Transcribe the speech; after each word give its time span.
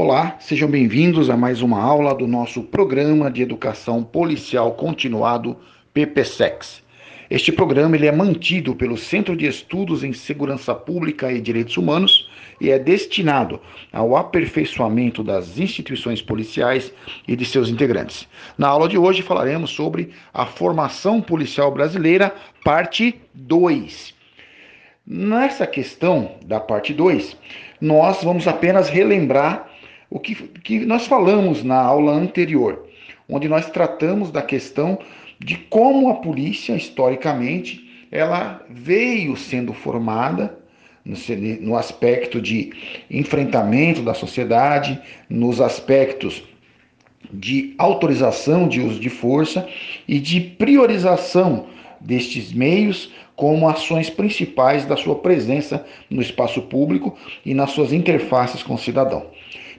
Olá, 0.00 0.36
sejam 0.38 0.70
bem-vindos 0.70 1.28
a 1.28 1.36
mais 1.36 1.60
uma 1.60 1.82
aula 1.82 2.14
do 2.14 2.28
nosso 2.28 2.62
programa 2.62 3.28
de 3.28 3.42
educação 3.42 4.04
policial 4.04 4.70
continuado 4.74 5.56
PPSEX. 5.92 6.84
Este 7.28 7.50
programa 7.50 7.96
ele 7.96 8.06
é 8.06 8.12
mantido 8.12 8.76
pelo 8.76 8.96
Centro 8.96 9.36
de 9.36 9.44
Estudos 9.44 10.04
em 10.04 10.12
Segurança 10.12 10.72
Pública 10.72 11.32
e 11.32 11.40
Direitos 11.40 11.76
Humanos 11.76 12.30
e 12.60 12.70
é 12.70 12.78
destinado 12.78 13.60
ao 13.92 14.16
aperfeiçoamento 14.16 15.24
das 15.24 15.58
instituições 15.58 16.22
policiais 16.22 16.92
e 17.26 17.34
de 17.34 17.44
seus 17.44 17.68
integrantes. 17.68 18.28
Na 18.56 18.68
aula 18.68 18.88
de 18.88 18.96
hoje 18.96 19.20
falaremos 19.20 19.70
sobre 19.70 20.10
a 20.32 20.46
formação 20.46 21.20
policial 21.20 21.72
brasileira, 21.72 22.32
parte 22.62 23.20
2. 23.34 24.14
Nessa 25.04 25.66
questão 25.66 26.36
da 26.46 26.60
parte 26.60 26.94
2, 26.94 27.36
nós 27.80 28.22
vamos 28.22 28.46
apenas 28.46 28.88
relembrar 28.88 29.67
o 30.10 30.18
que, 30.18 30.34
que 30.34 30.80
nós 30.86 31.06
falamos 31.06 31.62
na 31.62 31.80
aula 31.80 32.12
anterior, 32.12 32.86
onde 33.28 33.48
nós 33.48 33.70
tratamos 33.70 34.30
da 34.30 34.42
questão 34.42 34.98
de 35.38 35.56
como 35.56 36.08
a 36.08 36.14
polícia, 36.14 36.74
historicamente, 36.74 38.06
ela 38.10 38.64
veio 38.70 39.36
sendo 39.36 39.72
formada 39.72 40.58
no 41.60 41.76
aspecto 41.76 42.40
de 42.40 42.72
enfrentamento 43.10 44.02
da 44.02 44.12
sociedade, 44.12 45.00
nos 45.28 45.60
aspectos 45.60 46.42
de 47.32 47.74
autorização 47.78 48.68
de 48.68 48.80
uso 48.80 49.00
de 49.00 49.08
força 49.08 49.68
e 50.06 50.18
de 50.18 50.40
priorização 50.40 51.66
destes 52.00 52.52
meios 52.52 53.12
como 53.34 53.68
ações 53.68 54.10
principais 54.10 54.84
da 54.84 54.96
sua 54.96 55.16
presença 55.16 55.84
no 56.10 56.20
espaço 56.20 56.62
público 56.62 57.16
e 57.44 57.54
nas 57.54 57.70
suas 57.70 57.92
interfaces 57.92 58.62
com 58.62 58.74
o 58.74 58.78
cidadão. 58.78 59.26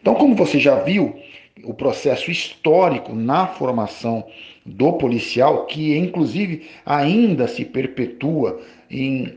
Então, 0.02 0.16
como 0.16 0.36
você 0.36 0.60
já 0.60 0.76
viu, 0.76 1.16
o 1.64 1.74
processo 1.74 2.32
histórico 2.32 3.14
na 3.14 3.48
formação 3.48 4.26
do 4.66 4.94
policial, 4.94 5.66
que 5.66 5.98
inclusive 5.98 6.68
ainda 6.86 7.48
se 7.48 7.66
perpetua 7.66 8.62
em 8.90 9.34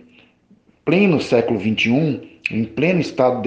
pleno 0.84 1.20
século 1.20 1.60
XXI, 1.60 2.20
em 2.50 2.64
pleno 2.64 3.00
Estado 3.00 3.42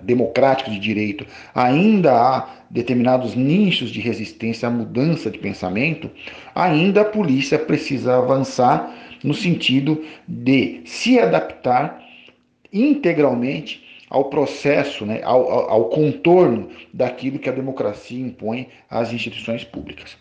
democrático 0.00 0.70
de 0.70 0.78
direito, 0.78 1.26
ainda 1.54 2.12
há 2.12 2.48
determinados 2.70 3.34
nichos 3.34 3.90
de 3.90 4.00
resistência 4.00 4.68
à 4.68 4.70
mudança 4.70 5.30
de 5.30 5.38
pensamento, 5.38 6.10
ainda 6.54 7.02
a 7.02 7.06
polícia 7.06 7.58
precisa 7.58 8.16
avançar 8.16 8.94
no 9.22 9.34
sentido 9.34 10.04
de 10.28 10.82
se 10.84 11.18
adaptar 11.18 12.02
integralmente 12.72 13.83
ao 14.14 14.26
processo, 14.26 15.04
né, 15.04 15.20
ao, 15.24 15.50
ao 15.68 15.86
contorno 15.86 16.70
daquilo 16.92 17.36
que 17.36 17.48
a 17.48 17.52
democracia 17.52 18.24
impõe 18.24 18.68
às 18.88 19.12
instituições 19.12 19.64
públicas. 19.64 20.16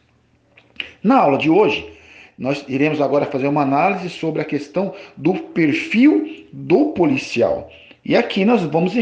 Na 1.04 1.20
aula 1.20 1.38
de 1.38 1.48
hoje, 1.48 1.94
nós 2.36 2.66
iremos 2.68 3.00
agora 3.00 3.28
fazer 3.28 3.48
uma 3.48 3.62
análise 3.62 4.10
sobre 4.10 4.42
a 4.42 4.46
questão 4.46 4.96
do 5.16 5.36
perfil 5.36 6.44
do 6.52 6.88
policial. 6.94 7.70
E 8.04 8.16
aqui 8.16 8.44
nós 8.44 8.64
vamos 8.64 8.94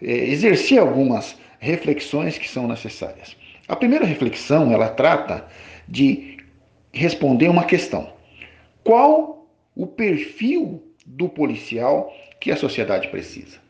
exercer 0.00 0.78
algumas 0.78 1.36
reflexões 1.58 2.38
que 2.38 2.48
são 2.48 2.68
necessárias. 2.68 3.36
A 3.66 3.74
primeira 3.74 4.04
reflexão, 4.04 4.70
ela 4.70 4.88
trata 4.88 5.44
de 5.88 6.36
responder 6.92 7.48
uma 7.48 7.64
questão. 7.64 8.08
Qual 8.84 9.48
o 9.74 9.84
perfil 9.84 10.80
do 11.04 11.28
policial 11.28 12.14
que 12.40 12.52
a 12.52 12.56
sociedade 12.56 13.08
precisa? 13.08 13.65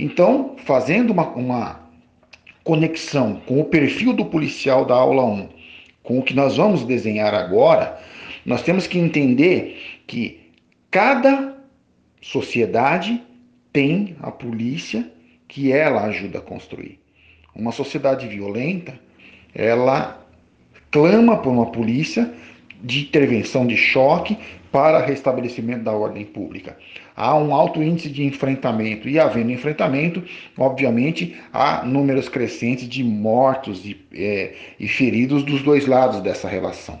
Então, 0.00 0.56
fazendo 0.64 1.12
uma, 1.12 1.28
uma 1.34 1.80
conexão 2.64 3.42
com 3.44 3.60
o 3.60 3.66
perfil 3.66 4.14
do 4.14 4.24
policial 4.24 4.86
da 4.86 4.94
aula 4.94 5.22
1, 5.26 5.48
com 6.02 6.18
o 6.18 6.22
que 6.22 6.32
nós 6.32 6.56
vamos 6.56 6.84
desenhar 6.84 7.34
agora, 7.34 8.00
nós 8.46 8.62
temos 8.62 8.86
que 8.86 8.98
entender 8.98 10.00
que 10.06 10.40
cada 10.90 11.54
sociedade 12.22 13.22
tem 13.74 14.16
a 14.22 14.30
polícia 14.30 15.06
que 15.46 15.70
ela 15.70 16.04
ajuda 16.04 16.38
a 16.38 16.42
construir. 16.42 16.98
Uma 17.54 17.70
sociedade 17.70 18.26
violenta, 18.26 18.98
ela 19.54 20.26
clama 20.90 21.36
por 21.36 21.50
uma 21.50 21.66
polícia 21.66 22.32
de 22.82 23.00
intervenção 23.00 23.66
de 23.66 23.76
choque 23.76 24.36
para 24.72 25.04
restabelecimento 25.04 25.84
da 25.84 25.92
ordem 25.92 26.24
pública. 26.24 26.76
Há 27.16 27.36
um 27.36 27.54
alto 27.54 27.82
índice 27.82 28.08
de 28.08 28.24
enfrentamento, 28.24 29.08
e 29.08 29.18
havendo 29.18 29.50
enfrentamento, 29.50 30.22
obviamente, 30.56 31.36
há 31.52 31.84
números 31.84 32.28
crescentes 32.28 32.88
de 32.88 33.02
mortos 33.02 33.84
e, 33.84 34.00
é, 34.14 34.54
e 34.78 34.86
feridos 34.86 35.42
dos 35.42 35.62
dois 35.62 35.86
lados 35.86 36.20
dessa 36.20 36.48
relação. 36.48 36.98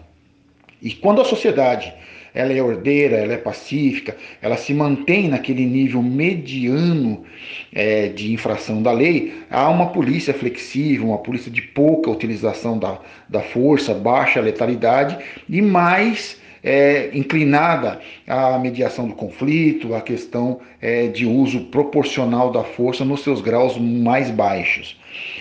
E 0.82 0.92
quando 0.92 1.20
a 1.20 1.24
sociedade 1.24 1.92
ela 2.34 2.52
é 2.52 2.62
ordeira, 2.62 3.16
ela 3.16 3.34
é 3.34 3.36
pacífica, 3.36 4.16
ela 4.40 4.56
se 4.56 4.72
mantém 4.72 5.28
naquele 5.28 5.64
nível 5.64 6.02
mediano 6.02 7.24
é, 7.72 8.08
de 8.08 8.32
infração 8.32 8.82
da 8.82 8.92
lei, 8.92 9.44
há 9.50 9.68
uma 9.68 9.90
polícia 9.90 10.32
flexível, 10.32 11.08
uma 11.08 11.18
polícia 11.18 11.50
de 11.50 11.62
pouca 11.62 12.10
utilização 12.10 12.78
da, 12.78 12.98
da 13.28 13.40
força, 13.40 13.94
baixa 13.94 14.40
letalidade 14.40 15.18
e 15.48 15.60
mais 15.60 16.39
é, 16.62 17.10
inclinada 17.14 18.00
à 18.26 18.58
mediação 18.58 19.08
do 19.08 19.14
conflito, 19.14 19.94
à 19.94 20.00
questão 20.00 20.60
é, 20.80 21.06
de 21.08 21.26
uso 21.26 21.66
proporcional 21.66 22.50
da 22.50 22.62
força 22.62 23.04
nos 23.04 23.22
seus 23.22 23.40
graus 23.40 23.76
mais 23.78 24.30
baixos. 24.30 24.98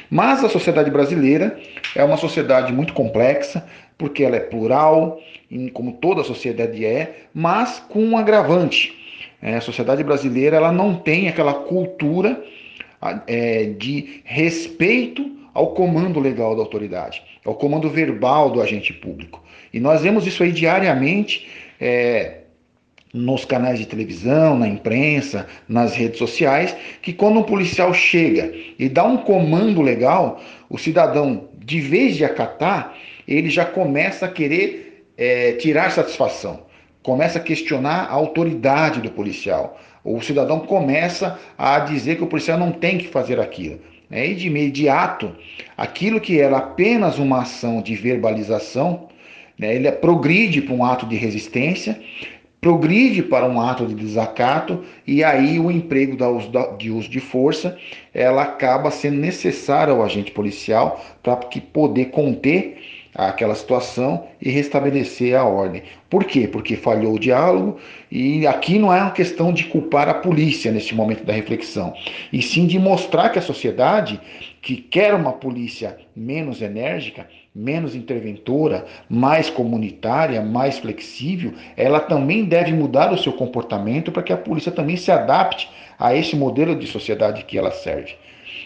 Mas 0.09 0.43
a 0.43 0.49
sociedade 0.49 0.89
brasileira 0.89 1.59
é 1.95 2.03
uma 2.03 2.17
sociedade 2.17 2.73
muito 2.73 2.93
complexa, 2.93 3.65
porque 3.97 4.23
ela 4.23 4.37
é 4.37 4.39
plural, 4.39 5.19
como 5.73 5.93
toda 5.93 6.23
sociedade 6.23 6.85
é, 6.85 7.27
mas 7.33 7.79
com 7.89 8.03
um 8.03 8.17
agravante. 8.17 8.97
É, 9.41 9.55
a 9.55 9.61
sociedade 9.61 10.03
brasileira 10.03 10.57
ela 10.57 10.71
não 10.71 10.95
tem 10.95 11.27
aquela 11.27 11.53
cultura 11.53 12.41
é, 13.27 13.65
de 13.77 14.21
respeito 14.25 15.39
ao 15.59 15.73
comando 15.73 16.21
legal 16.21 16.55
da 16.55 16.61
autoridade, 16.61 17.21
ao 17.43 17.53
comando 17.53 17.89
verbal 17.89 18.49
do 18.49 18.61
agente 18.61 18.93
público. 18.93 19.43
E 19.73 19.79
nós 19.79 20.01
vemos 20.01 20.25
isso 20.25 20.41
aí 20.41 20.53
diariamente 20.53 21.49
é, 21.81 22.43
nos 23.13 23.43
canais 23.43 23.77
de 23.77 23.85
televisão, 23.85 24.57
na 24.57 24.69
imprensa, 24.69 25.47
nas 25.67 25.93
redes 25.93 26.17
sociais, 26.17 26.73
que 27.01 27.11
quando 27.11 27.39
um 27.39 27.43
policial 27.43 27.93
chega 27.93 28.53
e 28.79 28.87
dá 28.87 29.03
um 29.03 29.17
comando 29.17 29.81
legal, 29.81 30.41
o 30.69 30.77
cidadão, 30.77 31.49
de 31.57 31.81
vez 31.81 32.15
de 32.15 32.23
acatar, 32.23 32.95
ele 33.27 33.49
já 33.49 33.65
começa 33.65 34.27
a 34.27 34.31
querer 34.31 35.03
é, 35.17 35.51
tirar 35.53 35.91
satisfação, 35.91 36.67
começa 37.03 37.37
a 37.37 37.41
questionar 37.41 38.05
a 38.05 38.13
autoridade 38.13 39.01
do 39.01 39.11
policial. 39.11 39.77
O 40.05 40.21
cidadão 40.21 40.61
começa 40.61 41.37
a 41.57 41.79
dizer 41.79 42.15
que 42.15 42.23
o 42.23 42.27
policial 42.27 42.57
não 42.57 42.71
tem 42.71 42.97
que 42.97 43.09
fazer 43.09 43.41
aquilo. 43.41 43.81
Né? 44.09 44.29
E 44.29 44.35
de 44.35 44.47
imediato, 44.47 45.35
aquilo 45.77 46.19
que 46.19 46.39
era 46.39 46.57
apenas 46.57 47.19
uma 47.19 47.41
ação 47.41 47.81
de 47.81 47.95
verbalização, 47.95 49.07
né, 49.57 49.75
ele 49.75 49.91
progride 49.91 50.61
para 50.61 50.73
um 50.73 50.83
ato 50.83 51.05
de 51.05 51.15
resistência, 51.15 51.99
progride 52.61 53.23
para 53.23 53.47
um 53.47 53.61
ato 53.61 53.85
de 53.85 53.95
desacato 53.95 54.83
e 55.07 55.23
aí 55.23 55.59
o 55.59 55.71
emprego 55.71 56.17
de 56.77 56.91
uso 56.91 57.09
de 57.09 57.19
força 57.19 57.77
ela 58.13 58.43
acaba 58.43 58.91
sendo 58.91 59.17
necessária 59.17 59.93
ao 59.93 60.03
agente 60.03 60.31
policial 60.31 61.03
para 61.23 61.37
que 61.37 61.61
poder 61.61 62.05
conter 62.05 62.77
aquela 63.13 63.55
situação 63.55 64.27
e 64.41 64.49
restabelecer 64.49 65.35
a 65.35 65.43
ordem. 65.43 65.83
Por 66.09 66.23
quê? 66.23 66.47
Porque 66.47 66.75
falhou 66.75 67.15
o 67.15 67.19
diálogo 67.19 67.77
e 68.11 68.45
aqui 68.45 68.77
não 68.77 68.93
é 68.93 69.01
uma 69.01 69.11
questão 69.11 69.51
de 69.51 69.65
culpar 69.65 70.07
a 70.07 70.13
polícia 70.13 70.71
neste 70.71 70.95
momento 70.95 71.23
da 71.23 71.33
reflexão, 71.33 71.93
e 72.31 72.41
sim 72.41 72.67
de 72.67 72.79
mostrar 72.79 73.29
que 73.29 73.39
a 73.39 73.41
sociedade 73.41 74.19
que 74.61 74.75
quer 74.75 75.13
uma 75.13 75.33
polícia 75.33 75.97
menos 76.15 76.61
enérgica, 76.61 77.27
menos 77.55 77.95
interventora, 77.95 78.85
mais 79.09 79.49
comunitária, 79.49 80.41
mais 80.41 80.77
flexível, 80.77 81.53
ela 81.75 81.99
também 81.99 82.45
deve 82.45 82.73
mudar 82.73 83.11
o 83.11 83.17
seu 83.17 83.33
comportamento 83.33 84.11
para 84.11 84.23
que 84.23 84.33
a 84.33 84.37
polícia 84.37 84.71
também 84.71 84.97
se 84.97 85.11
adapte 85.11 85.69
a 85.97 86.15
esse 86.15 86.35
modelo 86.35 86.75
de 86.75 86.87
sociedade 86.87 87.43
que 87.43 87.57
ela 87.57 87.71
serve 87.71 88.15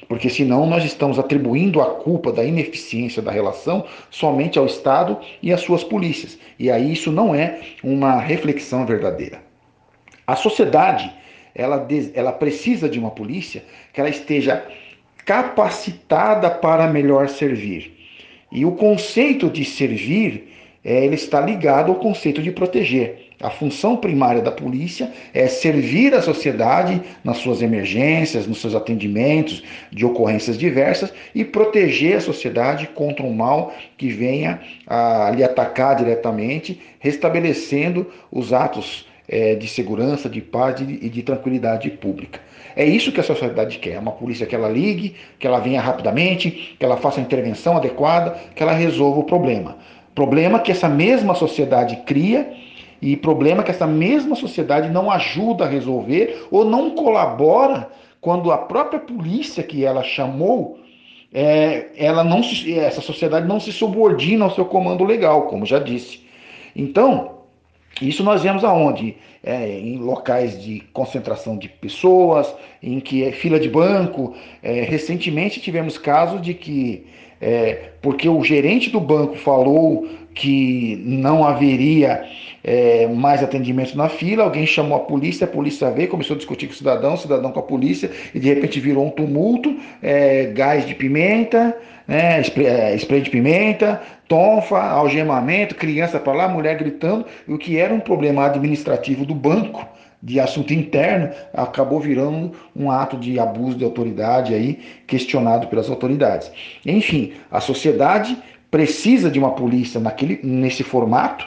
porque 0.07 0.29
senão 0.29 0.65
nós 0.65 0.83
estamos 0.83 1.17
atribuindo 1.17 1.81
a 1.81 1.85
culpa 1.95 2.31
da 2.31 2.43
ineficiência 2.43 3.21
da 3.21 3.31
relação 3.31 3.85
somente 4.09 4.59
ao 4.59 4.65
Estado 4.65 5.17
e 5.41 5.51
às 5.51 5.61
suas 5.61 5.83
polícias. 5.83 6.37
E 6.59 6.69
aí 6.69 6.91
isso 6.91 7.11
não 7.11 7.33
é 7.33 7.59
uma 7.83 8.19
reflexão 8.19 8.85
verdadeira. 8.85 9.41
A 10.25 10.35
sociedade, 10.35 11.11
ela, 11.53 11.87
ela 12.13 12.31
precisa 12.31 12.87
de 12.87 12.99
uma 12.99 13.11
polícia 13.11 13.63
que 13.91 13.99
ela 13.99 14.09
esteja 14.09 14.65
capacitada 15.25 16.49
para 16.49 16.87
melhor 16.87 17.29
servir. 17.29 17.91
E 18.51 18.65
o 18.65 18.73
conceito 18.73 19.49
de 19.49 19.65
servir 19.65 20.52
é, 20.83 21.05
ele 21.05 21.15
está 21.15 21.39
ligado 21.39 21.91
ao 21.91 21.99
conceito 21.99 22.41
de 22.41 22.51
proteger. 22.51 23.29
A 23.41 23.49
função 23.49 23.97
primária 23.97 24.41
da 24.41 24.51
polícia 24.51 25.11
é 25.33 25.47
servir 25.47 26.13
a 26.13 26.21
sociedade 26.21 27.01
nas 27.23 27.37
suas 27.37 27.61
emergências, 27.61 28.47
nos 28.47 28.61
seus 28.61 28.73
atendimentos 28.73 29.61
de 29.91 30.05
ocorrências 30.05 30.57
diversas 30.57 31.13
e 31.35 31.43
proteger 31.43 32.17
a 32.17 32.21
sociedade 32.21 32.87
contra 32.87 33.25
um 33.25 33.33
mal 33.33 33.73
que 33.97 34.09
venha 34.09 34.61
a 34.87 35.29
lhe 35.35 35.43
atacar 35.43 35.97
diretamente, 35.97 36.79
restabelecendo 36.99 38.09
os 38.31 38.53
atos 38.53 39.05
é, 39.27 39.55
de 39.55 39.67
segurança, 39.67 40.29
de 40.29 40.39
paz 40.39 40.79
e 40.79 40.85
de, 40.85 41.09
de 41.09 41.23
tranquilidade 41.23 41.89
pública. 41.89 42.39
É 42.75 42.85
isso 42.85 43.11
que 43.11 43.19
a 43.19 43.23
sociedade 43.23 43.77
quer, 43.77 43.99
uma 43.99 44.11
polícia 44.11 44.45
que 44.45 44.55
ela 44.55 44.69
ligue, 44.69 45.15
que 45.37 45.45
ela 45.45 45.59
venha 45.59 45.81
rapidamente, 45.81 46.75
que 46.79 46.83
ela 46.83 46.97
faça 46.97 47.19
a 47.19 47.23
intervenção 47.23 47.77
adequada, 47.77 48.37
que 48.55 48.63
ela 48.63 48.73
resolva 48.73 49.19
o 49.19 49.23
problema. 49.23 49.77
Problema 50.15 50.59
que 50.59 50.71
essa 50.71 50.87
mesma 50.87 51.33
sociedade 51.35 51.97
cria 52.05 52.53
e 53.01 53.17
problema 53.17 53.63
que 53.63 53.71
essa 53.71 53.87
mesma 53.87 54.35
sociedade 54.35 54.89
não 54.89 55.11
ajuda 55.11 55.65
a 55.65 55.67
resolver 55.67 56.47
ou 56.49 56.63
não 56.63 56.91
colabora 56.91 57.89
quando 58.21 58.51
a 58.51 58.57
própria 58.57 58.99
polícia 58.99 59.61
que 59.61 59.83
ela 59.83 60.01
chamou, 60.01 60.79
é, 61.33 61.87
ela 61.97 62.23
não 62.23 62.41
se, 62.41 62.79
essa 62.79 63.01
sociedade 63.01 63.45
não 63.45 63.59
se 63.59 63.73
subordina 63.73 64.45
ao 64.45 64.51
seu 64.51 64.63
comando 64.63 65.03
legal, 65.03 65.47
como 65.47 65.65
já 65.65 65.79
disse. 65.79 66.21
Então, 66.73 67.39
isso 68.01 68.23
nós 68.23 68.41
vemos 68.41 68.63
aonde? 68.63 69.17
É, 69.43 69.77
em 69.77 69.97
locais 69.97 70.61
de 70.63 70.81
concentração 70.93 71.57
de 71.57 71.67
pessoas, 71.67 72.53
em 72.81 73.01
que 73.01 73.25
é 73.25 73.31
fila 73.33 73.59
de 73.59 73.67
banco. 73.67 74.33
É, 74.61 74.81
recentemente 74.83 75.59
tivemos 75.59 75.97
casos 75.97 76.41
de 76.41 76.53
que, 76.53 77.05
é, 77.43 77.89
porque 78.01 78.29
o 78.29 78.41
gerente 78.41 78.89
do 78.89 79.01
banco 79.01 79.35
falou 79.35 80.07
que 80.33 81.01
não 81.05 81.45
haveria 81.45 82.23
é, 82.63 83.05
mais 83.07 83.43
atendimento 83.43 83.97
na 83.97 84.07
fila, 84.07 84.45
alguém 84.45 84.65
chamou 84.65 84.97
a 84.97 85.01
polícia, 85.01 85.43
a 85.43 85.47
polícia 85.47 85.91
veio, 85.91 86.07
começou 86.07 86.35
a 86.35 86.37
discutir 86.37 86.67
com 86.67 86.73
o 86.73 86.75
cidadão, 86.75 87.15
o 87.15 87.17
cidadão 87.17 87.51
com 87.51 87.59
a 87.59 87.63
polícia, 87.63 88.09
e 88.33 88.39
de 88.39 88.47
repente 88.47 88.79
virou 88.79 89.05
um 89.05 89.09
tumulto, 89.09 89.75
é, 90.01 90.45
gás 90.53 90.87
de 90.87 90.95
pimenta, 90.95 91.75
né, 92.07 92.39
spray, 92.41 92.65
é, 92.65 92.95
spray 92.95 93.21
de 93.21 93.29
pimenta, 93.29 94.01
tonfa, 94.27 94.79
algemamento, 94.81 95.75
criança 95.75 96.19
para 96.19 96.33
lá, 96.33 96.47
mulher 96.47 96.77
gritando, 96.77 97.25
o 97.45 97.57
que 97.57 97.77
era 97.77 97.93
um 97.93 97.99
problema 97.99 98.45
administrativo 98.45 99.25
do 99.25 99.35
banco, 99.35 99.85
de 100.23 100.39
assunto 100.39 100.73
interno, 100.73 101.29
acabou 101.53 101.99
virando 101.99 102.53
um 102.73 102.89
ato 102.89 103.17
de 103.17 103.37
abuso 103.37 103.77
de 103.77 103.83
autoridade 103.83 104.55
aí, 104.55 104.79
questionado 105.05 105.67
pelas 105.67 105.89
autoridades. 105.89 106.49
Enfim, 106.85 107.33
a 107.51 107.59
sociedade 107.59 108.41
precisa 108.71 109.29
de 109.29 109.37
uma 109.37 109.51
polícia 109.51 109.99
naquele, 109.99 110.39
nesse 110.41 110.81
formato, 110.81 111.45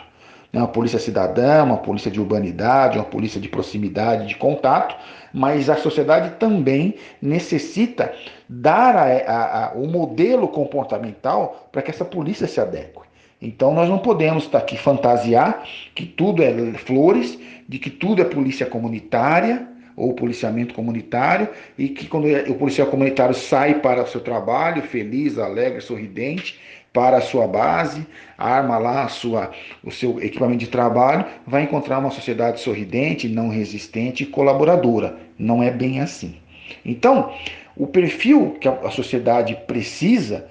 né, 0.52 0.60
uma 0.60 0.68
polícia 0.68 0.98
cidadã, 0.98 1.64
uma 1.64 1.78
polícia 1.78 2.10
de 2.10 2.20
urbanidade, 2.20 2.98
uma 2.98 3.04
polícia 3.04 3.40
de 3.40 3.48
proximidade, 3.48 4.26
de 4.26 4.36
contato, 4.36 4.94
mas 5.32 5.70
a 5.70 5.76
sociedade 5.76 6.36
também 6.38 6.96
necessita 7.20 8.12
dar 8.46 8.94
a, 8.94 9.04
a, 9.04 9.64
a, 9.64 9.72
o 9.72 9.86
modelo 9.86 10.48
comportamental 10.48 11.68
para 11.72 11.80
que 11.80 11.90
essa 11.90 12.04
polícia 12.04 12.46
se 12.46 12.60
adeque. 12.60 13.06
Então 13.40 13.74
nós 13.74 13.88
não 13.88 13.98
podemos 13.98 14.44
estar 14.44 14.58
aqui 14.58 14.76
fantasiar 14.76 15.64
que 15.94 16.06
tudo 16.06 16.42
é 16.42 16.52
flores, 16.74 17.38
de 17.68 17.78
que 17.78 17.90
tudo 17.90 18.22
é 18.22 18.24
polícia 18.24 18.66
comunitária, 18.66 19.68
ou 19.96 20.12
policiamento 20.12 20.74
comunitário, 20.74 21.48
e 21.78 21.88
que 21.88 22.06
quando 22.06 22.26
o 22.50 22.54
policial 22.54 22.86
comunitário 22.88 23.34
sai 23.34 23.80
para 23.80 24.02
o 24.02 24.06
seu 24.06 24.20
trabalho, 24.20 24.82
feliz, 24.82 25.38
alegre, 25.38 25.80
sorridente, 25.80 26.60
para 26.92 27.18
a 27.18 27.20
sua 27.20 27.46
base, 27.46 28.06
arma 28.38 28.78
lá 28.78 29.04
a 29.04 29.08
sua, 29.08 29.50
o 29.82 29.90
seu 29.90 30.18
equipamento 30.22 30.60
de 30.60 30.68
trabalho, 30.68 31.26
vai 31.46 31.62
encontrar 31.62 31.98
uma 31.98 32.10
sociedade 32.10 32.60
sorridente, 32.60 33.28
não 33.28 33.48
resistente 33.48 34.22
e 34.22 34.26
colaboradora. 34.26 35.16
Não 35.38 35.62
é 35.62 35.70
bem 35.70 36.00
assim. 36.00 36.36
Então, 36.84 37.32
o 37.76 37.86
perfil 37.86 38.56
que 38.58 38.66
a 38.66 38.90
sociedade 38.90 39.54
precisa 39.66 40.46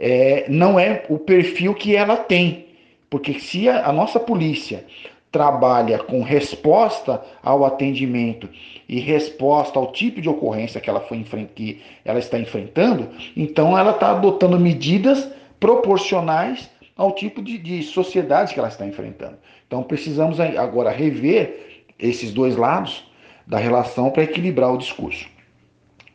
é, 0.00 0.46
não 0.48 0.80
é 0.80 1.04
o 1.10 1.18
perfil 1.18 1.74
que 1.74 1.94
ela 1.94 2.16
tem. 2.16 2.66
Porque 3.10 3.38
se 3.38 3.68
a, 3.68 3.86
a 3.86 3.92
nossa 3.92 4.18
polícia 4.18 4.84
trabalha 5.30 5.98
com 5.98 6.22
resposta 6.22 7.22
ao 7.42 7.64
atendimento 7.64 8.48
e 8.88 8.98
resposta 8.98 9.78
ao 9.78 9.92
tipo 9.92 10.20
de 10.20 10.28
ocorrência 10.28 10.80
que 10.80 10.90
ela, 10.90 11.00
foi, 11.00 11.22
que 11.54 11.82
ela 12.04 12.18
está 12.18 12.38
enfrentando, 12.38 13.08
então 13.36 13.78
ela 13.78 13.92
está 13.92 14.10
adotando 14.10 14.58
medidas 14.58 15.30
proporcionais 15.60 16.68
ao 16.96 17.12
tipo 17.12 17.40
de, 17.42 17.58
de 17.58 17.82
sociedade 17.82 18.52
que 18.52 18.58
ela 18.58 18.68
está 18.68 18.86
enfrentando. 18.86 19.38
Então 19.66 19.82
precisamos 19.82 20.40
agora 20.40 20.90
rever 20.90 21.84
esses 21.98 22.32
dois 22.32 22.56
lados 22.56 23.04
da 23.46 23.58
relação 23.58 24.10
para 24.10 24.24
equilibrar 24.24 24.72
o 24.72 24.78
discurso. 24.78 25.28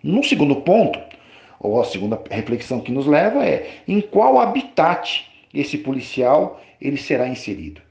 No 0.03 0.23
segundo 0.23 0.57
ponto, 0.57 0.99
ou 1.59 1.79
a 1.79 1.85
segunda 1.85 2.19
reflexão 2.29 2.79
que 2.79 2.91
nos 2.91 3.05
leva 3.05 3.45
é 3.45 3.67
em 3.87 4.01
qual 4.01 4.39
habitat 4.39 5.29
esse 5.53 5.77
policial 5.77 6.61
ele 6.81 6.97
será 6.97 7.27
inserido. 7.27 7.81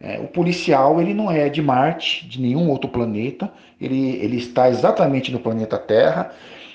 É, 0.00 0.18
o 0.18 0.26
policial 0.26 1.00
ele 1.00 1.14
não 1.14 1.30
é 1.30 1.48
de 1.48 1.62
Marte, 1.62 2.26
de 2.26 2.40
nenhum 2.40 2.68
outro 2.68 2.90
planeta, 2.90 3.50
ele, 3.80 4.16
ele 4.16 4.36
está 4.36 4.68
exatamente 4.68 5.32
no 5.32 5.40
planeta 5.40 5.78
Terra 5.78 6.32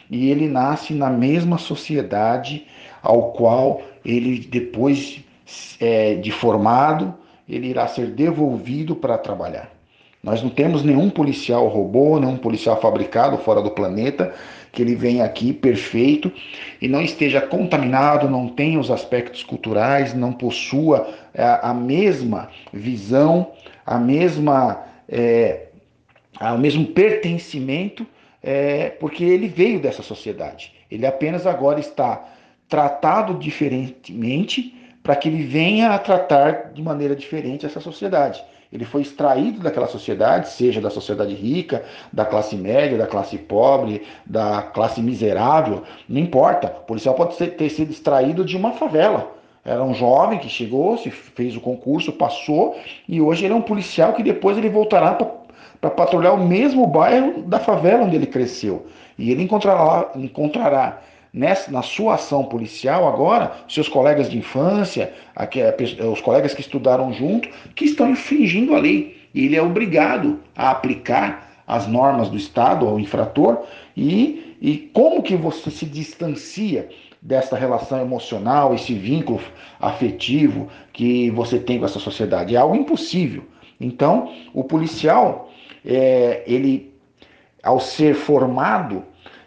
e 0.10 0.31
ele 0.31 0.48
nasce 0.48 0.94
na 0.94 1.10
mesma 1.10 1.57
sociedade 1.57 2.66
ao 3.02 3.31
qual 3.34 3.81
ele 4.04 4.40
depois 4.40 5.24
é, 5.80 6.16
de 6.16 6.31
formado, 6.31 7.13
ele 7.48 7.68
irá 7.68 7.88
ser 7.88 8.07
devolvido 8.07 8.95
para 8.95 9.18
trabalhar. 9.18 9.79
Nós 10.21 10.44
não 10.44 10.50
temos 10.50 10.83
nenhum 10.83 11.10
policial 11.10 11.68
robô, 11.68 12.19
nenhum 12.19 12.38
policial 12.38 12.80
fabricado 12.81 13.38
fora 13.38 13.62
do 13.62 13.71
planeta 13.71 14.33
que 14.71 14.81
ele 14.81 14.95
venha 14.95 15.24
aqui 15.24 15.51
perfeito 15.51 16.31
e 16.81 16.88
não 16.88 17.01
esteja 17.01 17.42
contaminado, 17.42 18.30
não 18.30 18.48
tenha 18.48 18.80
os 18.80 18.92
aspectos 18.92 19.44
culturais, 19.44 20.13
não 20.13 20.31
possua 20.31 21.10
é, 21.33 21.44
a 21.62 21.74
mesma 21.74 22.50
visão, 22.71 23.51
a 23.86 23.98
mesma, 23.98 24.83
é, 25.07 25.68
o 26.39 26.57
mesmo 26.57 26.86
pertencimento, 26.88 28.06
é, 28.44 28.89
porque 28.89 29.24
ele 29.24 29.48
veio 29.48 29.80
dessa 29.80 30.04
sociedade. 30.04 30.74
Ele 30.92 31.06
apenas 31.06 31.48
agora 31.48 31.80
está 31.80 32.25
tratado 32.68 33.33
diferentemente 33.36 34.75
para 35.01 35.16
que 35.16 35.27
ele 35.27 35.44
venha 35.44 35.92
a 35.92 35.98
tratar 35.98 36.71
de 36.74 36.81
maneira 36.81 37.16
diferente 37.16 37.66
essa 37.66 37.80
sociedade. 37.80 38.44
Ele 38.71 38.86
foi 38.86 39.01
extraído 39.01 39.62
daquela 39.62 39.88
sociedade, 39.88 40.50
seja 40.50 40.80
da 40.80 40.92
sociedade 40.92 41.33
rica, 41.33 41.83
da 42.13 42.24
classe 42.24 42.56
média, 42.56 42.98
da 42.98 43.07
classe 43.07 43.36
pobre, 43.38 44.04
da 44.24 44.62
classe 44.62 45.01
miserável, 45.01 45.83
não 46.07 46.21
importa. 46.21 46.68
O 46.68 46.86
policial 46.86 47.16
pode 47.16 47.36
ter 47.36 47.69
sido 47.69 47.92
extraído 47.92 48.45
de 48.45 48.56
uma 48.56 48.74
favela. 48.74 49.31
Era 49.66 49.83
um 49.83 49.94
jovem 49.94 50.38
que 50.38 50.47
chegou, 50.47 50.97
se 50.97 51.09
fez 51.09 51.56
o 51.56 51.61
concurso, 51.61 52.11
passou, 52.14 52.78
e 53.07 53.19
hoje 53.19 53.45
ele 53.45 53.54
é 53.54 53.57
um 53.57 53.61
policial 53.61 54.14
que 54.14 54.23
depois 54.23 54.57
ele 54.57 54.69
voltará 54.69 55.18
para 55.81 55.90
patrulhar 55.90 56.35
o 56.35 56.47
mesmo 56.47 56.85
bairro 56.85 57.42
da 57.42 57.59
favela 57.59 58.04
onde 58.04 58.16
ele 58.16 58.28
cresceu. 58.28 58.85
E 59.18 59.31
ele 59.31 59.44
encontrará, 59.44 60.11
encontrará 60.16 61.02
nessa, 61.33 61.71
na 61.71 61.81
sua 61.81 62.16
ação 62.16 62.45
policial 62.45 63.07
agora, 63.07 63.54
seus 63.68 63.88
colegas 63.88 64.30
de 64.30 64.38
infância, 64.38 65.14
os 66.12 66.21
colegas 66.21 66.54
que 66.54 66.62
estudaram 66.62 67.12
junto, 67.14 67.50
que 67.76 67.86
estão 67.86 68.09
infringindo 68.09 68.76
a 68.76 68.80
lei. 68.80 69.18
E 69.33 69.45
ele 69.45 69.56
é 69.56 69.62
obrigado 69.62 70.40
a 70.56 70.71
aplicar 70.71 71.64
as 71.68 71.88
normas 71.88 72.30
do 72.30 72.38
Estado 72.38 72.88
ao 72.88 73.00
infrator 73.00 73.64
e, 73.95 74.57
e 74.59 74.90
como 74.94 75.21
que 75.21 75.36
você 75.36 75.69
se 75.69 75.86
distancia 75.86 76.90
dessa 77.21 77.56
relação 77.56 78.02
emocional, 78.02 78.74
esse 78.74 78.94
vínculo 78.94 79.42
afetivo 79.80 80.68
que 80.94 81.30
você 81.31 81.59
tem 81.59 81.78
com 81.78 81.86
essa 81.86 82.00
sociedade. 82.00 82.56
É 82.56 82.57
algo 82.57 82.76
impossível. 82.76 83.44
Então, 83.80 84.33
o 84.54 84.64
policial, 84.64 85.52
é, 85.86 86.44
ele, 86.48 86.94
ao 87.62 87.80
ser 87.80 88.16
formado, 88.16 89.04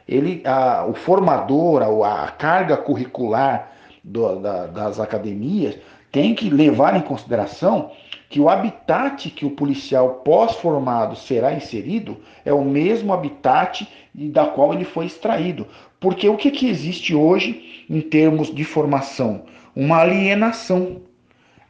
ele, 0.08 0.42
a, 0.44 0.84
o 0.86 0.94
formador, 0.94 1.82
a, 1.82 2.24
a 2.24 2.28
carga 2.30 2.76
curricular 2.76 3.72
do, 4.02 4.36
da, 4.36 4.66
das 4.66 5.00
academias 5.00 5.76
tem 6.10 6.34
que 6.34 6.50
levar 6.50 6.96
em 6.96 7.00
consideração 7.00 7.90
que 8.28 8.40
o 8.40 8.48
habitat 8.48 9.28
que 9.30 9.44
o 9.44 9.50
policial 9.50 10.22
pós-formado 10.24 11.16
será 11.16 11.52
inserido 11.52 12.18
é 12.44 12.52
o 12.52 12.64
mesmo 12.64 13.12
habitat 13.12 13.86
da 14.14 14.46
qual 14.46 14.72
ele 14.72 14.84
foi 14.84 15.04
extraído. 15.04 15.66
Porque 16.00 16.28
o 16.28 16.36
que, 16.36 16.50
que 16.50 16.66
existe 16.66 17.14
hoje 17.14 17.84
em 17.88 18.00
termos 18.00 18.52
de 18.52 18.64
formação? 18.64 19.44
Uma 19.76 19.98
alienação. 19.98 21.02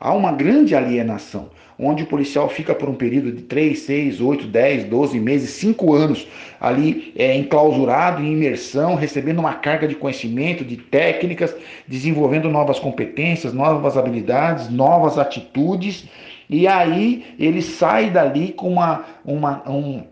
Há 0.03 0.13
uma 0.13 0.33
grande 0.33 0.75
alienação, 0.75 1.51
onde 1.79 2.03
o 2.03 2.07
policial 2.07 2.49
fica 2.49 2.75
por 2.75 2.89
um 2.89 2.95
período 2.95 3.31
de 3.31 3.43
3, 3.43 3.79
6, 3.79 4.21
8, 4.21 4.47
10, 4.49 4.85
12 4.85 5.21
meses, 5.21 5.51
5 5.51 5.95
anos 5.95 6.27
ali 6.61 7.13
é, 7.17 7.37
enclausurado, 7.37 8.21
em 8.21 8.33
imersão, 8.33 8.97
recebendo 8.97 9.39
uma 9.39 9.55
carga 9.55 9.87
de 9.87 9.95
conhecimento, 9.95 10.65
de 10.65 10.77
técnicas, 10.77 11.55
desenvolvendo 11.87 12.51
novas 12.51 12.81
competências, 12.81 13.55
novas 13.55 13.97
habilidades, 13.97 14.69
novas 14.69 15.19
atitudes, 15.19 16.05
e 16.51 16.67
aí 16.67 17.25
ele 17.39 17.63
sai 17.63 18.11
dali 18.11 18.53
com 18.53 18.73
uma, 18.73 19.05
uma, 19.25 19.71
um, 19.71 20.03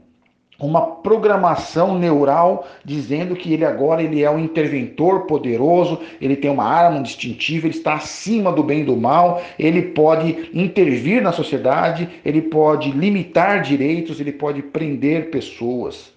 uma 0.60 0.82
programação 0.82 1.98
neural 1.98 2.68
dizendo 2.84 3.34
que 3.34 3.52
ele 3.52 3.64
agora 3.64 4.02
ele 4.02 4.22
é 4.22 4.30
um 4.30 4.38
interventor 4.38 5.26
poderoso, 5.26 5.98
ele 6.20 6.36
tem 6.36 6.50
uma 6.50 6.64
arma 6.64 7.02
distintiva, 7.02 7.66
ele 7.66 7.76
está 7.76 7.94
acima 7.94 8.52
do 8.52 8.62
bem 8.62 8.80
e 8.80 8.84
do 8.84 8.96
mal, 8.96 9.42
ele 9.58 9.82
pode 9.82 10.50
intervir 10.52 11.22
na 11.22 11.32
sociedade, 11.32 12.08
ele 12.24 12.42
pode 12.42 12.90
limitar 12.90 13.62
direitos, 13.62 14.20
ele 14.20 14.32
pode 14.32 14.62
prender 14.62 15.30
pessoas. 15.30 16.12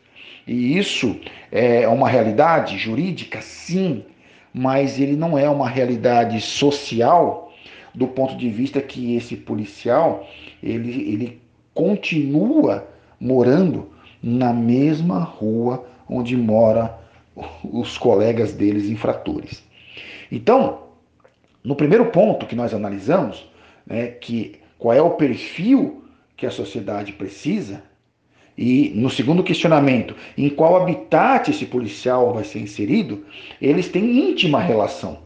E 0.46 0.78
isso 0.78 1.16
é 1.50 1.88
uma 1.88 2.10
realidade 2.10 2.78
jurídica, 2.78 3.40
sim, 3.42 4.04
mas 4.54 5.00
ele 5.00 5.16
não 5.16 5.38
é 5.38 5.50
uma 5.50 5.70
realidade 5.70 6.42
social 6.42 7.54
do 7.96 8.08
ponto 8.08 8.36
de 8.36 8.50
vista 8.50 8.82
que 8.82 9.16
esse 9.16 9.38
policial 9.38 10.28
ele, 10.62 11.14
ele 11.14 11.42
continua 11.74 12.88
morando 13.20 13.93
na 14.24 14.54
mesma 14.54 15.20
rua 15.20 15.86
onde 16.10 16.38
mora 16.38 16.98
os 17.64 17.98
colegas 17.98 18.54
deles 18.54 18.90
infratores. 18.90 19.64
Então, 20.32 20.84
no 21.64 21.76
primeiro 21.76 22.06
ponto 22.06 22.46
que 22.46 22.56
nós 22.56 22.74
analisamos, 22.74 23.46
né, 23.86 24.08
que 24.08 24.56
qual 24.80 24.94
é 24.94 25.02
o 25.02 25.12
perfil 25.12 26.06
que 26.38 26.46
a 26.46 26.52
sociedade 26.52 27.14
precisa, 27.14 27.84
e 28.58 28.92
no 28.96 29.10
segundo 29.10 29.44
questionamento, 29.44 30.16
em 30.38 30.50
qual 30.50 30.76
habitat 30.76 31.50
esse 31.50 31.66
policial 31.66 32.34
vai 32.34 32.44
ser 32.44 32.60
inserido, 32.60 33.26
eles 33.60 33.90
têm 33.90 34.30
íntima 34.30 34.60
relação. 34.60 35.20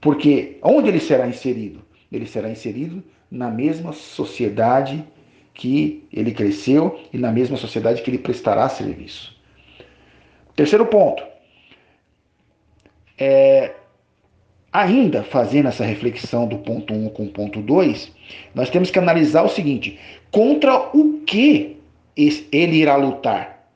Porque 0.00 0.58
onde 0.62 0.88
ele 0.88 1.00
será 1.00 1.26
inserido? 1.26 1.82
Ele 2.10 2.26
será 2.26 2.50
inserido 2.50 3.02
na 3.30 3.50
mesma 3.50 3.92
sociedade 3.92 5.04
que 5.54 6.04
ele 6.12 6.32
cresceu 6.32 7.00
e 7.12 7.18
na 7.18 7.30
mesma 7.32 7.56
sociedade 7.56 8.02
que 8.02 8.10
ele 8.10 8.18
prestará 8.18 8.68
serviço. 8.68 9.36
Terceiro 10.56 10.86
ponto. 10.86 11.22
É, 13.18 13.74
ainda 14.72 15.22
fazendo 15.22 15.68
essa 15.68 15.84
reflexão 15.84 16.46
do 16.46 16.58
ponto 16.58 16.92
1 16.92 17.06
um 17.06 17.08
com 17.10 17.24
o 17.24 17.30
ponto 17.30 17.60
2, 17.60 18.12
nós 18.54 18.70
temos 18.70 18.90
que 18.90 18.98
analisar 18.98 19.42
o 19.42 19.48
seguinte: 19.48 19.98
contra 20.30 20.96
o 20.96 21.20
que 21.26 21.78
ele 22.16 22.76
irá 22.76 22.96
lutar? 22.96 23.70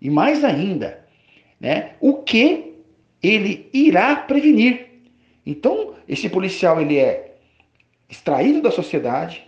E 0.00 0.10
mais 0.10 0.42
ainda, 0.44 1.04
né, 1.60 1.92
o 2.00 2.14
que 2.14 2.74
ele 3.22 3.68
irá 3.72 4.16
prevenir? 4.16 4.88
Então, 5.46 5.94
esse 6.08 6.28
policial 6.28 6.80
ele 6.80 6.98
é 6.98 7.36
extraído 8.08 8.60
da 8.60 8.70
sociedade, 8.70 9.46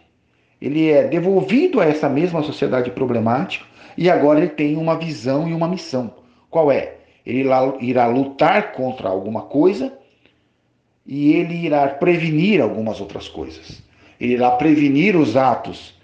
ele 0.64 0.90
é 0.90 1.06
devolvido 1.06 1.78
a 1.78 1.85
essa 1.85 2.09
mesma 2.09 2.42
sociedade 2.42 2.90
problemática 2.90 3.66
e 3.99 4.09
agora 4.09 4.40
ele 4.40 4.49
tem 4.49 4.78
uma 4.78 4.99
visão 4.99 5.47
e 5.47 5.52
uma 5.52 5.68
missão. 5.68 6.14
Qual 6.49 6.73
é? 6.73 6.94
Ele 7.26 7.47
irá 7.80 8.06
lutar 8.06 8.73
contra 8.73 9.11
alguma 9.11 9.42
coisa 9.42 9.92
e 11.06 11.35
ele 11.35 11.66
irá 11.66 11.87
prevenir 11.88 12.62
algumas 12.62 12.99
outras 12.99 13.28
coisas. 13.28 13.83
Ele 14.18 14.33
irá 14.33 14.52
prevenir 14.52 15.14
os 15.16 15.37
atos 15.37 15.94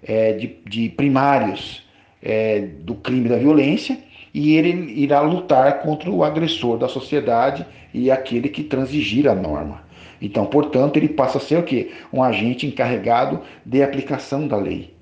é, 0.00 0.32
de, 0.34 0.58
de, 0.64 0.90
primários 0.90 1.84
é, 2.22 2.60
do 2.60 2.94
crime 2.94 3.28
da 3.28 3.36
violência 3.36 3.98
e 4.32 4.54
ele 4.54 4.92
irá 4.92 5.22
lutar 5.22 5.80
contra 5.80 6.08
o 6.08 6.22
agressor 6.22 6.78
da 6.78 6.86
sociedade 6.86 7.66
e 7.92 8.12
aquele 8.12 8.48
que 8.48 8.62
transigir 8.62 9.28
a 9.28 9.34
norma. 9.34 9.83
Então, 10.24 10.46
portanto, 10.46 10.96
ele 10.96 11.10
passa 11.10 11.36
a 11.36 11.40
ser 11.40 11.58
o 11.58 11.62
quê? 11.62 11.92
Um 12.10 12.22
agente 12.22 12.66
encarregado 12.66 13.42
de 13.62 13.82
aplicação 13.82 14.48
da 14.48 14.56
lei. 14.56 14.94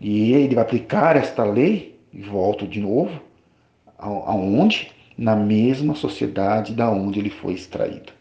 E 0.00 0.32
ele 0.32 0.56
vai 0.56 0.64
aplicar 0.64 1.14
esta 1.14 1.44
lei, 1.44 1.96
e 2.12 2.20
volto 2.20 2.66
de 2.66 2.80
novo, 2.80 3.22
aonde? 3.96 4.90
Na 5.16 5.36
mesma 5.36 5.94
sociedade 5.94 6.74
da 6.74 6.90
onde 6.90 7.20
ele 7.20 7.30
foi 7.30 7.52
extraído. 7.52 8.12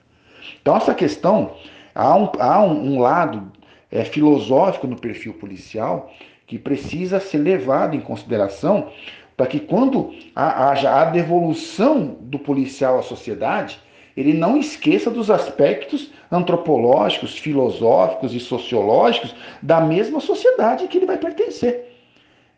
Então, 0.61 0.77
essa 0.77 0.93
questão, 0.93 1.55
há 1.95 2.15
um, 2.15 2.29
há 2.37 2.61
um, 2.63 2.99
lado 2.99 3.51
é, 3.89 4.03
filosófico 4.03 4.85
no 4.85 4.99
perfil 4.99 5.33
policial 5.33 6.13
que 6.45 6.59
precisa 6.59 7.19
ser 7.19 7.39
levado 7.39 7.95
em 7.95 8.01
consideração 8.01 8.89
para 9.35 9.47
que 9.47 9.59
quando 9.59 10.13
haja 10.35 10.93
a 10.93 11.05
devolução 11.05 12.17
do 12.19 12.37
policial 12.37 12.99
à 12.99 13.01
sociedade, 13.01 13.79
ele 14.19 14.33
não 14.33 14.57
esqueça 14.57 15.09
dos 15.09 15.31
aspectos 15.31 16.11
antropológicos, 16.29 17.37
filosóficos 17.37 18.33
e 18.33 18.39
sociológicos 18.39 19.33
da 19.61 19.79
mesma 19.79 20.19
sociedade 20.19 20.89
que 20.89 20.97
ele 20.97 21.05
vai 21.05 21.17
pertencer. 21.17 21.85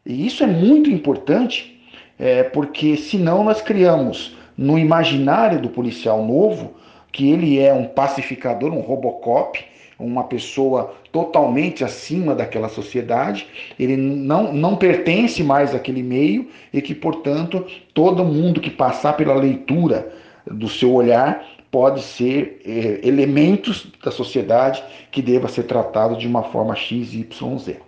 E 0.03 0.25
isso 0.25 0.43
é 0.43 0.47
muito 0.47 0.89
importante, 0.89 1.79
é, 2.17 2.41
porque 2.41 2.97
senão 2.97 3.43
nós 3.43 3.61
criamos 3.61 4.35
no 4.57 4.79
imaginário 4.79 5.61
do 5.61 5.69
policial 5.69 6.25
novo 6.25 6.73
que 7.11 7.29
ele 7.29 7.59
é 7.59 7.71
um 7.71 7.85
pacificador, 7.85 8.73
um 8.73 8.81
robocop, 8.81 9.63
uma 9.99 10.23
pessoa 10.23 10.95
totalmente 11.11 11.83
acima 11.83 12.33
daquela 12.33 12.69
sociedade, 12.69 13.45
ele 13.79 13.95
não, 13.95 14.51
não 14.51 14.75
pertence 14.75 15.43
mais 15.43 15.75
àquele 15.75 16.01
meio 16.01 16.49
e 16.73 16.81
que, 16.81 16.95
portanto, 16.95 17.63
todo 17.93 18.25
mundo 18.25 18.59
que 18.59 18.71
passar 18.71 19.13
pela 19.13 19.35
leitura 19.35 20.11
do 20.45 20.67
seu 20.69 20.93
olhar 20.93 21.45
pode 21.69 22.01
ser 22.01 22.61
é, 22.65 23.07
elementos 23.07 23.87
da 24.03 24.11
sociedade 24.11 24.83
que 25.09 25.21
deva 25.21 25.47
ser 25.47 25.63
tratado 25.63 26.17
de 26.17 26.27
uma 26.27 26.43
forma 26.43 26.75
X, 26.75 27.13
Y, 27.13 27.57
Z. 27.57 27.79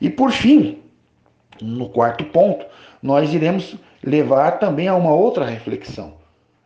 E 0.00 0.10
por 0.10 0.30
fim, 0.32 0.78
no 1.60 1.88
quarto 1.88 2.24
ponto, 2.24 2.64
nós 3.02 3.32
iremos 3.32 3.76
levar 4.02 4.58
também 4.58 4.88
a 4.88 4.94
uma 4.94 5.14
outra 5.14 5.44
reflexão. 5.44 6.14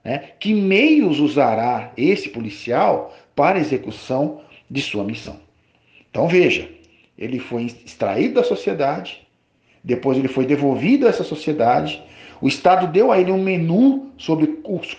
Né? 0.04 0.18
Que 0.38 0.52
meios 0.52 1.20
usará 1.20 1.92
esse 1.96 2.28
policial 2.28 3.14
para 3.34 3.58
execução 3.58 4.40
de 4.70 4.82
sua 4.82 5.04
missão? 5.04 5.38
Então 6.10 6.28
veja, 6.28 6.68
ele 7.16 7.38
foi 7.38 7.64
extraído 7.64 8.34
da 8.34 8.44
sociedade, 8.44 9.26
depois 9.84 10.16
ele 10.16 10.28
foi 10.28 10.46
devolvido 10.46 11.06
a 11.06 11.10
essa 11.10 11.22
sociedade, 11.22 12.02
o 12.40 12.48
Estado 12.48 12.86
deu 12.86 13.12
a 13.12 13.20
ele 13.20 13.30
um 13.30 13.42
menu 13.42 14.10
sobre 14.16 14.46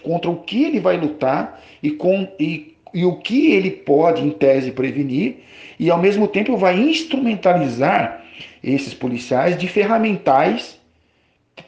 contra 0.03 0.29
o 0.29 0.37
que 0.37 0.63
ele 0.63 0.79
vai 0.79 0.97
lutar 0.97 1.61
e, 1.81 1.91
com, 1.91 2.27
e, 2.39 2.75
e 2.93 3.03
o 3.03 3.17
que 3.17 3.51
ele 3.51 3.71
pode, 3.71 4.23
em 4.23 4.29
tese, 4.29 4.71
prevenir, 4.71 5.37
e 5.79 5.89
ao 5.89 5.97
mesmo 5.97 6.27
tempo 6.27 6.55
vai 6.55 6.79
instrumentalizar 6.79 8.23
esses 8.63 8.93
policiais 8.93 9.57
de 9.57 9.67
ferramentais 9.67 10.79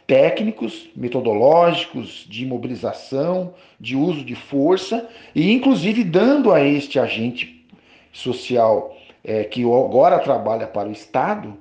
técnicos, 0.06 0.90
metodológicos, 0.96 2.26
de 2.30 2.46
mobilização, 2.46 3.54
de 3.80 3.96
uso 3.96 4.24
de 4.24 4.36
força, 4.36 5.08
e 5.36 5.52
inclusive 5.52 6.04
dando 6.04 6.52
a 6.52 6.64
este 6.64 7.00
agente 7.00 7.66
social 8.12 8.96
é, 9.24 9.44
que 9.44 9.64
agora 9.64 10.20
trabalha 10.20 10.66
para 10.66 10.88
o 10.88 10.92
Estado 10.92 11.58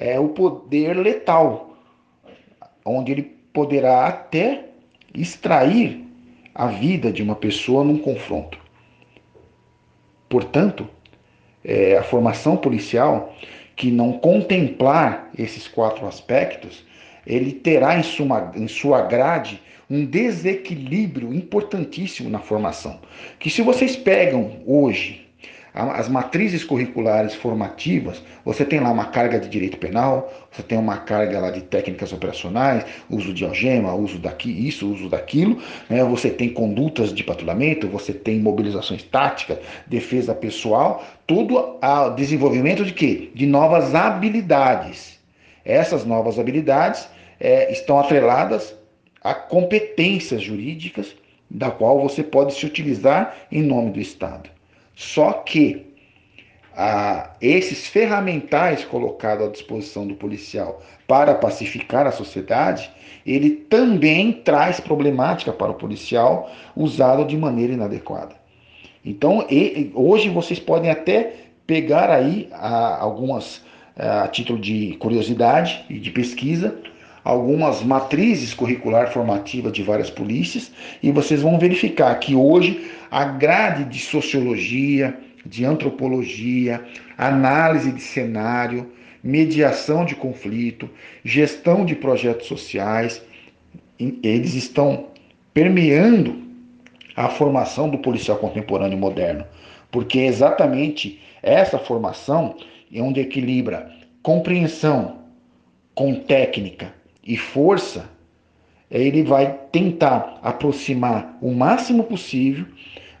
é 0.00 0.18
o 0.18 0.28
poder 0.28 0.96
letal, 0.96 1.76
onde 2.84 3.12
ele 3.12 3.22
poderá 3.52 4.06
até 4.06 4.64
extrair 5.14 6.06
a 6.54 6.68
vida 6.68 7.12
de 7.12 7.22
uma 7.22 7.36
pessoa 7.36 7.84
num 7.84 7.98
confronto. 7.98 8.58
Portanto, 10.28 10.88
é, 11.62 11.98
a 11.98 12.02
formação 12.02 12.56
policial 12.56 13.34
que 13.76 13.90
não 13.90 14.12
contemplar 14.12 15.30
esses 15.38 15.68
quatro 15.68 16.06
aspectos, 16.06 16.84
ele 17.26 17.52
terá 17.52 17.98
em 17.98 18.02
sua, 18.02 18.52
em 18.56 18.68
sua 18.68 19.02
grade 19.02 19.60
um 19.88 20.06
desequilíbrio 20.06 21.34
importantíssimo 21.34 22.30
na 22.30 22.38
formação. 22.38 23.00
Que 23.38 23.50
se 23.50 23.60
vocês 23.60 23.96
pegam 23.96 24.62
hoje 24.64 25.29
as 25.72 26.08
matrizes 26.08 26.64
curriculares 26.64 27.34
formativas, 27.34 28.22
você 28.44 28.64
tem 28.64 28.80
lá 28.80 28.90
uma 28.90 29.06
carga 29.06 29.38
de 29.38 29.48
direito 29.48 29.78
penal, 29.78 30.32
você 30.50 30.62
tem 30.62 30.76
uma 30.76 30.96
carga 30.98 31.38
lá 31.38 31.50
de 31.50 31.60
técnicas 31.62 32.12
operacionais, 32.12 32.84
uso 33.08 33.32
de 33.32 33.44
algema, 33.44 33.94
uso 33.94 34.18
daqui, 34.18 34.50
isso, 34.50 34.90
uso 34.90 35.08
daquilo, 35.08 35.58
né? 35.88 36.02
você 36.04 36.28
tem 36.28 36.48
condutas 36.48 37.14
de 37.14 37.22
patrulhamento, 37.22 37.86
você 37.86 38.12
tem 38.12 38.40
mobilizações 38.40 39.02
táticas, 39.04 39.58
defesa 39.86 40.34
pessoal, 40.34 41.04
tudo 41.26 41.78
a 41.80 42.08
desenvolvimento 42.08 42.84
de 42.84 42.92
quê? 42.92 43.30
De 43.34 43.46
novas 43.46 43.94
habilidades. 43.94 45.18
Essas 45.64 46.04
novas 46.04 46.38
habilidades 46.38 47.08
é, 47.38 47.70
estão 47.70 47.98
atreladas 47.98 48.74
a 49.22 49.34
competências 49.34 50.42
jurídicas 50.42 51.14
da 51.50 51.70
qual 51.70 52.00
você 52.00 52.22
pode 52.22 52.54
se 52.54 52.64
utilizar 52.64 53.36
em 53.52 53.62
nome 53.62 53.90
do 53.90 54.00
Estado. 54.00 54.50
Só 55.00 55.32
que 55.32 55.86
esses 57.40 57.86
ferramentais 57.86 58.84
colocados 58.84 59.46
à 59.46 59.50
disposição 59.50 60.06
do 60.06 60.14
policial 60.14 60.82
para 61.08 61.34
pacificar 61.34 62.06
a 62.06 62.12
sociedade, 62.12 62.90
ele 63.24 63.48
também 63.50 64.30
traz 64.30 64.78
problemática 64.78 65.54
para 65.54 65.72
o 65.72 65.74
policial 65.74 66.50
usado 66.76 67.24
de 67.24 67.34
maneira 67.34 67.72
inadequada. 67.72 68.36
Então, 69.02 69.46
e, 69.50 69.90
hoje 69.94 70.28
vocês 70.28 70.60
podem 70.60 70.90
até 70.90 71.34
pegar 71.66 72.10
aí 72.10 72.50
a, 72.52 73.00
algumas, 73.00 73.64
a 73.96 74.28
título 74.28 74.58
de 74.58 74.98
curiosidade 75.00 75.82
e 75.88 75.98
de 75.98 76.10
pesquisa, 76.10 76.78
algumas 77.24 77.82
matrizes 77.82 78.54
curricular 78.54 79.12
formativa 79.12 79.70
de 79.70 79.82
várias 79.82 80.10
polícias 80.10 80.72
e 81.02 81.10
vocês 81.10 81.42
vão 81.42 81.58
verificar 81.58 82.14
que 82.18 82.34
hoje 82.34 82.90
a 83.10 83.24
grade 83.24 83.84
de 83.84 83.98
sociologia, 83.98 85.18
de 85.44 85.64
antropologia, 85.64 86.84
análise 87.16 87.92
de 87.92 88.00
cenário, 88.00 88.90
mediação 89.22 90.04
de 90.04 90.14
conflito, 90.14 90.88
gestão 91.24 91.84
de 91.84 91.94
projetos 91.94 92.46
sociais, 92.46 93.22
eles 94.22 94.54
estão 94.54 95.08
permeando 95.52 96.40
a 97.14 97.28
formação 97.28 97.90
do 97.90 97.98
policial 97.98 98.38
contemporâneo 98.38 98.96
moderno, 98.96 99.44
porque 99.90 100.20
é 100.20 100.26
exatamente 100.26 101.20
essa 101.42 101.78
formação 101.78 102.56
é 102.92 103.00
onde 103.00 103.20
equilibra 103.20 103.90
compreensão 104.22 105.20
com 105.94 106.14
técnica 106.14 106.99
e 107.22 107.36
força, 107.36 108.08
ele 108.90 109.22
vai 109.22 109.58
tentar 109.70 110.38
aproximar 110.42 111.38
o 111.40 111.52
máximo 111.52 112.04
possível 112.04 112.66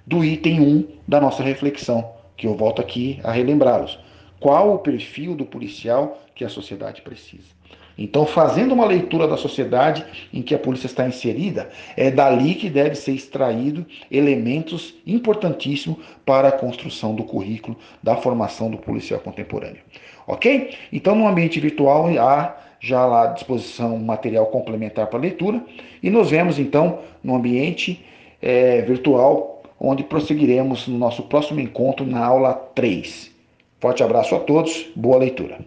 do 0.06 0.24
item 0.24 0.60
1 0.60 0.88
da 1.06 1.20
nossa 1.20 1.42
reflexão, 1.42 2.12
que 2.36 2.46
eu 2.46 2.54
volto 2.54 2.80
aqui 2.80 3.20
a 3.22 3.30
relembrá-los. 3.30 3.98
Qual 4.40 4.74
o 4.74 4.78
perfil 4.78 5.34
do 5.34 5.44
policial 5.44 6.20
que 6.34 6.44
a 6.44 6.48
sociedade 6.48 7.02
precisa? 7.02 7.60
Então, 7.96 8.24
fazendo 8.24 8.72
uma 8.72 8.86
leitura 8.86 9.28
da 9.28 9.36
sociedade 9.36 10.04
em 10.32 10.40
que 10.40 10.54
a 10.54 10.58
polícia 10.58 10.86
está 10.86 11.06
inserida, 11.06 11.68
é 11.94 12.10
dali 12.10 12.54
que 12.54 12.70
deve 12.70 12.94
ser 12.94 13.12
extraído 13.12 13.84
elementos 14.10 14.94
importantíssimos 15.06 15.98
para 16.24 16.48
a 16.48 16.52
construção 16.52 17.14
do 17.14 17.24
currículo 17.24 17.76
da 18.02 18.16
formação 18.16 18.70
do 18.70 18.78
policial 18.78 19.20
contemporâneo. 19.20 19.82
Ok? 20.26 20.74
Então, 20.90 21.14
no 21.14 21.28
ambiente 21.28 21.60
virtual 21.60 22.08
há 22.18 22.56
já 22.80 23.04
lá 23.04 23.24
à 23.24 23.26
disposição 23.26 23.98
material 23.98 24.46
complementar 24.46 25.06
para 25.06 25.18
leitura 25.18 25.62
e 26.02 26.08
nos 26.08 26.30
vemos 26.30 26.58
então 26.58 27.00
no 27.22 27.34
ambiente 27.34 28.04
é, 28.40 28.80
virtual, 28.82 29.62
onde 29.78 30.02
prosseguiremos 30.02 30.88
no 30.88 30.98
nosso 30.98 31.24
próximo 31.24 31.60
encontro 31.60 32.06
na 32.06 32.24
aula 32.24 32.54
3. 32.74 33.30
Forte 33.78 34.02
abraço 34.02 34.34
a 34.34 34.40
todos, 34.40 34.88
boa 34.96 35.18
leitura. 35.18 35.58